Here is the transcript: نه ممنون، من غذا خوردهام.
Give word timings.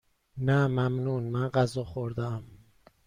نه 0.47 0.67
ممنون، 0.67 1.23
من 1.23 1.47
غذا 1.49 1.83
خوردهام. 1.83 2.43